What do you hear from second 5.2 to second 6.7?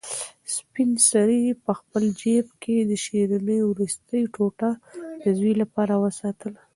د زوی لپاره وساتله.